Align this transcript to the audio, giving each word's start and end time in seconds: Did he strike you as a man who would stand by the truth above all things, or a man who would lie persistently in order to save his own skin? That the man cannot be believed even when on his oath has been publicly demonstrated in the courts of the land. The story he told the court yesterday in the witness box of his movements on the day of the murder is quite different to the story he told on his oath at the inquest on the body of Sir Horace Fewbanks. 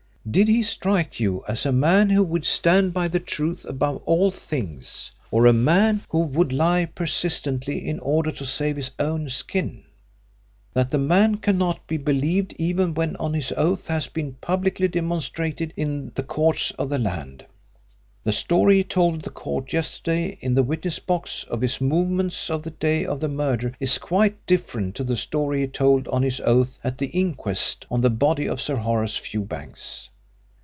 Did 0.29 0.47
he 0.49 0.61
strike 0.61 1.19
you 1.19 1.43
as 1.47 1.65
a 1.65 1.71
man 1.71 2.11
who 2.11 2.23
would 2.23 2.45
stand 2.45 2.93
by 2.93 3.07
the 3.07 3.19
truth 3.19 3.65
above 3.67 4.03
all 4.05 4.29
things, 4.29 5.09
or 5.31 5.47
a 5.47 5.51
man 5.51 6.03
who 6.09 6.19
would 6.19 6.53
lie 6.53 6.85
persistently 6.85 7.85
in 7.87 7.99
order 7.99 8.31
to 8.33 8.45
save 8.45 8.77
his 8.77 8.91
own 8.99 9.29
skin? 9.29 9.83
That 10.75 10.91
the 10.91 10.99
man 10.99 11.37
cannot 11.37 11.85
be 11.87 11.97
believed 11.97 12.53
even 12.59 12.93
when 12.93 13.15
on 13.15 13.33
his 13.33 13.51
oath 13.57 13.87
has 13.87 14.05
been 14.07 14.33
publicly 14.35 14.87
demonstrated 14.87 15.73
in 15.75 16.11
the 16.13 16.23
courts 16.23 16.69
of 16.77 16.89
the 16.89 16.99
land. 16.99 17.47
The 18.23 18.31
story 18.31 18.77
he 18.77 18.83
told 18.83 19.23
the 19.23 19.31
court 19.31 19.73
yesterday 19.73 20.37
in 20.39 20.53
the 20.53 20.61
witness 20.63 20.99
box 20.99 21.43
of 21.45 21.59
his 21.61 21.81
movements 21.81 22.51
on 22.51 22.61
the 22.61 22.69
day 22.69 23.03
of 23.03 23.19
the 23.19 23.27
murder 23.27 23.73
is 23.79 23.97
quite 23.97 24.45
different 24.45 24.93
to 24.97 25.03
the 25.03 25.17
story 25.17 25.61
he 25.61 25.67
told 25.67 26.07
on 26.09 26.21
his 26.21 26.39
oath 26.45 26.77
at 26.83 26.99
the 26.99 27.07
inquest 27.07 27.87
on 27.89 28.01
the 28.01 28.11
body 28.11 28.47
of 28.47 28.61
Sir 28.61 28.75
Horace 28.75 29.17
Fewbanks. 29.17 30.09